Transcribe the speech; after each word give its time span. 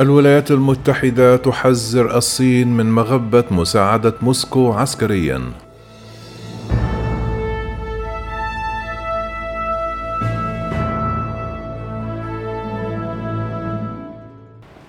الولايات 0.00 0.50
المتحدة 0.50 1.36
تحذر 1.36 2.16
الصين 2.16 2.76
من 2.76 2.92
مغبة 2.92 3.44
مساعدة 3.50 4.14
موسكو 4.22 4.72
عسكريا. 4.72 5.52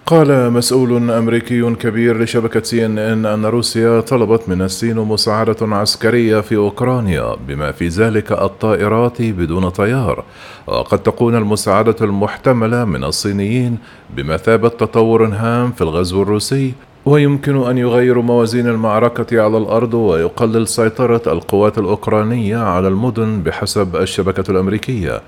قال 0.05 0.51
مسؤول 0.51 1.11
أمريكي 1.11 1.75
كبير 1.75 2.23
لشبكة 2.23 2.63
سي 2.63 2.85
إن 2.85 2.97
إن 2.97 3.25
أن 3.25 3.45
روسيا 3.45 4.01
طلبت 4.01 4.49
من 4.49 4.61
الصين 4.61 4.95
مساعدة 4.95 5.55
عسكرية 5.61 6.41
في 6.41 6.55
أوكرانيا 6.55 7.35
بما 7.47 7.71
في 7.71 7.87
ذلك 7.87 8.31
الطائرات 8.31 9.21
بدون 9.21 9.69
طيار. 9.69 10.23
وقد 10.67 10.99
تكون 10.99 11.35
المساعدة 11.35 11.95
المحتملة 12.01 12.85
من 12.85 13.03
الصينيين 13.03 13.77
بمثابة 14.15 14.69
تطور 14.69 15.25
هام 15.25 15.71
في 15.71 15.81
الغزو 15.81 16.21
الروسي 16.21 16.73
ويمكن 17.05 17.67
أن 17.67 17.77
يغير 17.77 18.21
موازين 18.21 18.67
المعركة 18.67 19.41
على 19.41 19.57
الأرض 19.57 19.93
ويقلل 19.93 20.67
سيطرة 20.67 21.21
القوات 21.27 21.77
الأوكرانية 21.77 22.57
على 22.57 22.87
المدن 22.87 23.41
بحسب 23.43 23.95
الشبكة 23.95 24.51
الأمريكية. 24.51 25.21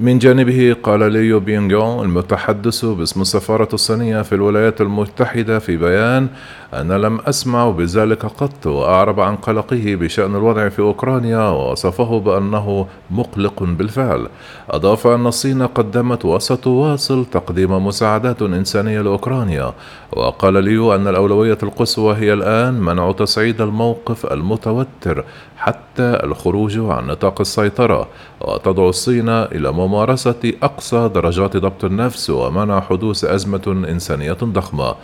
من 0.00 0.18
جانبه 0.18 0.76
قال 0.82 1.12
ليو 1.12 1.40
بيونغ 1.40 2.02
المتحدث 2.02 2.84
باسم 2.84 3.20
السفارة 3.20 3.68
الصينية 3.72 4.22
في 4.22 4.34
الولايات 4.34 4.80
المتحدة 4.80 5.58
في 5.58 5.76
بيان 5.76 6.28
أنا 6.74 6.94
لم 6.94 7.20
أسمع 7.20 7.70
بذلك 7.70 8.26
قط 8.26 8.66
وأعرب 8.66 9.20
عن 9.20 9.36
قلقه 9.36 9.94
بشأن 10.00 10.36
الوضع 10.36 10.68
في 10.68 10.78
أوكرانيا 10.78 11.48
ووصفه 11.48 12.20
بأنه 12.20 12.86
مقلق 13.10 13.62
بالفعل. 13.62 14.28
أضاف 14.70 15.06
أن 15.06 15.26
الصين 15.26 15.62
قدمت 15.66 16.24
وستواصل 16.24 17.24
تقديم 17.24 17.86
مساعدات 17.86 18.42
إنسانية 18.42 19.00
لأوكرانيا. 19.00 19.72
وقال 20.12 20.64
ليو 20.64 20.94
أن 20.94 21.08
الأولوية 21.24 21.58
القصوى 21.62 22.14
هي 22.14 22.32
الآن 22.32 22.74
منع 22.74 23.12
تصعيد 23.12 23.60
الموقف 23.60 24.26
المتوتر 24.32 25.24
حتى 25.56 26.20
الخروج 26.24 26.78
عن 26.78 27.06
نطاق 27.06 27.40
السيطرة 27.40 28.08
وتدعو 28.40 28.88
الصين 28.88 29.28
إلى 29.28 29.72
ممارسة 29.72 30.52
أقصى 30.62 31.10
درجات 31.14 31.56
ضبط 31.56 31.84
النفس 31.84 32.30
ومنع 32.30 32.80
حدوث 32.80 33.24
أزمة 33.24 33.84
إنسانية 33.88 34.38
ضخمة. 34.42 34.94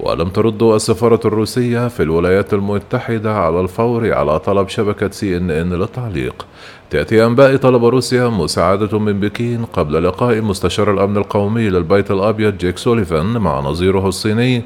ولم 0.00 0.28
ترد 0.28 0.62
السفارة 0.62 1.20
الروسية 1.24 1.88
في 1.88 2.02
الولايات 2.02 2.54
المتحدة 2.54 3.34
على 3.34 3.60
الفور 3.60 4.12
على 4.12 4.38
طلب 4.38 4.68
شبكة 4.68 5.10
سي 5.10 5.36
إن 5.36 5.50
إن 5.50 5.72
للتعليق. 5.72 6.46
تأتي 6.90 7.26
أنباء 7.26 7.56
طلب 7.56 7.84
روسيا 7.84 8.28
مساعدة 8.28 8.98
من 8.98 9.20
بكين 9.20 9.64
قبل 9.64 10.04
لقاء 10.04 10.40
مستشار 10.40 10.92
الأمن 10.92 11.16
القومي 11.16 11.68
للبيت 11.68 12.10
الأبيض 12.10 12.58
جيك 12.58 12.78
سوليفان 12.78 13.26
مع 13.26 13.60
نظيره 13.60 14.08
الصيني 14.08 14.62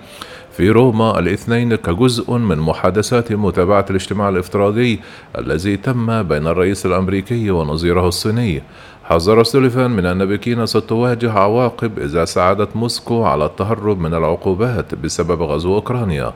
في 0.56 0.70
روما 0.70 1.18
الاثنين 1.18 1.74
كجزء 1.74 2.32
من 2.32 2.58
محادثات 2.58 3.32
متابعة 3.32 3.86
الاجتماع 3.90 4.28
الافتراضي 4.28 5.00
الذي 5.38 5.76
تم 5.76 6.22
بين 6.22 6.46
الرئيس 6.46 6.86
الأمريكي 6.86 7.50
ونظيره 7.50 8.08
الصيني. 8.08 8.62
حذر 9.04 9.42
سوليفان 9.42 9.90
من 9.90 10.06
أن 10.06 10.24
بكين 10.26 10.66
ستواجه 10.66 11.32
عواقب 11.32 11.98
إذا 11.98 12.24
ساعدت 12.24 12.76
موسكو 12.76 13.24
على 13.24 13.44
التهرب 13.44 14.00
من 14.00 14.14
العقوبات 14.14 14.94
بسبب 14.94 15.42
غزو 15.42 15.74
أوكرانيا. 15.74 16.32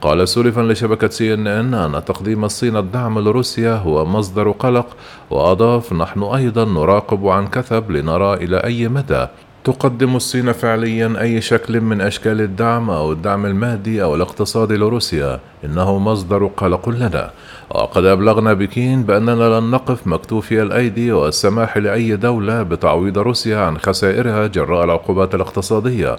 قال 0.00 0.28
سوليفان 0.28 0.68
لشبكة 0.68 1.08
سي 1.08 1.34
إن 1.34 1.46
إن 1.46 1.74
أن 1.74 2.04
تقديم 2.04 2.44
الصين 2.44 2.76
الدعم 2.76 3.18
لروسيا 3.18 3.74
هو 3.74 4.06
مصدر 4.06 4.50
قلق 4.50 4.86
وأضاف 5.30 5.92
نحن 5.92 6.22
أيضا 6.22 6.64
نراقب 6.64 7.26
عن 7.26 7.46
كثب 7.46 7.90
لنرى 7.90 8.34
إلى 8.34 8.56
أي 8.56 8.88
مدى. 8.88 9.26
تقدم 9.64 10.16
الصين 10.16 10.52
فعليا 10.52 11.14
أي 11.20 11.40
شكل 11.40 11.80
من 11.80 12.00
أشكال 12.00 12.40
الدعم 12.40 12.90
أو 12.90 13.12
الدعم 13.12 13.46
المادي 13.46 14.02
أو 14.02 14.14
الاقتصادي 14.14 14.76
لروسيا. 14.76 15.40
إنه 15.64 15.98
مصدر 15.98 16.46
قلق 16.46 16.88
لنا. 16.88 17.30
وقد 17.70 18.04
أبلغنا 18.04 18.52
بكين 18.52 19.02
بأننا 19.02 19.60
لن 19.60 19.70
نقف 19.70 20.06
مكتوفي 20.06 20.62
الأيدي 20.62 21.12
والسماح 21.12 21.76
لأي 21.76 22.16
دولة 22.16 22.62
بتعويض 22.62 23.18
روسيا 23.18 23.58
عن 23.58 23.78
خسائرها 23.78 24.46
جراء 24.46 24.84
العقوبات 24.84 25.34
الاقتصادية. 25.34 26.16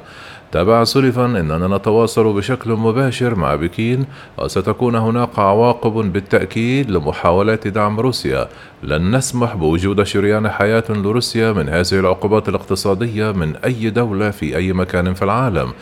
تابع 0.52 0.84
سوليفان 0.84 1.36
أننا 1.36 1.78
نتواصل 1.78 2.34
بشكل 2.34 2.72
مباشر 2.72 3.36
مع 3.36 3.56
بكين 3.56 4.06
وستكون 4.38 4.96
هناك 4.96 5.40
عواقب 5.40 5.92
بالتأكيد 5.92 6.92
لمحاولات 6.92 7.68
دعم 7.68 8.00
روسيا. 8.00 8.48
لن 8.84 9.16
نسمح 9.16 9.56
بوجود 9.56 10.04
شريان 10.04 10.50
حياة 10.50 10.84
لروسيا 10.90 11.52
من 11.52 11.70
هذه 11.70 11.94
العقوبات 11.94 12.50
الاقتصادية 12.50 13.32
من 13.32 13.56
أي 13.56 13.90
دولة 13.90 14.32
في 14.32 14.58
أي 14.58 14.74
مكان 14.74 15.14
في 15.14 15.22
العالم. 15.22 15.74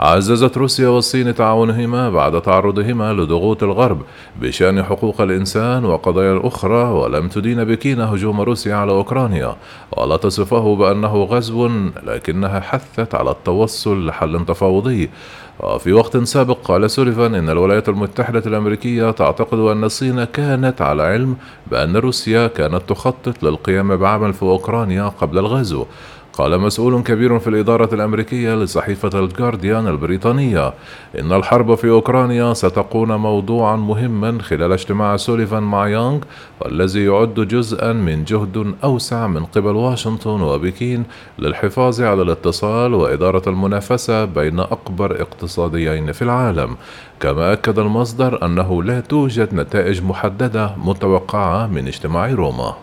عززت 0.00 0.56
روسيا 0.58 0.88
والصين 0.88 1.34
تعاونهما 1.34 2.10
بعد 2.10 2.42
تعرضهما 2.42 3.12
لضغوط 3.12 3.62
الغرب 3.62 4.02
بشأن 4.40 4.82
حقوق 4.82 5.20
الإنسان 5.20 5.84
وقضايا 5.84 6.40
أخرى 6.44 6.84
ولم 6.84 7.28
تدين 7.28 7.64
بكين 7.64 8.00
هجوم 8.00 8.40
روسيا 8.40 8.74
على 8.74 8.92
أوكرانيا 8.92 9.56
ولا 9.96 10.16
تصفه 10.16 10.76
بأنه 10.76 11.24
غزو 11.24 11.70
لكنها 12.02 12.60
حثت 12.60 13.14
على 13.14 13.30
التوصل 13.30 14.06
لحل 14.06 14.44
تفاوضي. 14.46 15.10
وفي 15.60 15.92
وقت 15.92 16.16
سابق 16.16 16.58
قال 16.64 16.90
سوليفان 16.90 17.34
إن 17.34 17.50
الولايات 17.50 17.88
المتحدة 17.88 18.42
الأمريكية 18.46 19.10
تعتقد 19.10 19.58
أن 19.58 19.84
الصين 19.84 20.24
كانت 20.24 20.82
على 20.82 21.02
علم 21.02 21.36
بأن 21.70 21.96
روسيا 21.96 22.46
كانت 22.46 22.82
تخطط 22.88 23.42
للقيام 23.42 23.96
بعمل 23.96 24.32
في 24.32 24.42
أوكرانيا 24.42 25.08
قبل 25.08 25.38
الغزو. 25.38 25.86
قال 26.38 26.60
مسؤول 26.60 27.02
كبير 27.02 27.38
في 27.38 27.48
الإدارة 27.48 27.94
الأمريكية 27.94 28.54
لصحيفة 28.54 29.20
الجارديان 29.20 29.88
البريطانية 29.88 30.74
إن 31.20 31.32
الحرب 31.32 31.74
في 31.74 31.90
أوكرانيا 31.90 32.54
ستكون 32.54 33.14
موضوعا 33.16 33.76
مهما 33.76 34.42
خلال 34.42 34.72
اجتماع 34.72 35.16
سوليفان 35.16 35.62
مع 35.62 35.88
يونغ 35.88 36.18
والذي 36.60 37.04
يعد 37.04 37.34
جزءا 37.34 37.92
من 37.92 38.24
جهد 38.24 38.74
أوسع 38.84 39.26
من 39.26 39.44
قبل 39.44 39.76
واشنطن 39.76 40.40
وبكين 40.40 41.04
للحفاظ 41.38 42.00
على 42.00 42.22
الاتصال 42.22 42.94
وإدارة 42.94 43.48
المنافسة 43.48 44.24
بين 44.24 44.60
أكبر 44.60 45.20
اقتصاديين 45.22 46.12
في 46.12 46.22
العالم. 46.22 46.76
كما 47.20 47.52
أكد 47.52 47.78
المصدر 47.78 48.46
أنه 48.46 48.82
لا 48.82 49.00
توجد 49.00 49.54
نتائج 49.54 50.02
محددة 50.02 50.74
متوقعة 50.76 51.66
من 51.66 51.86
اجتماع 51.86 52.30
روما. 52.30 52.74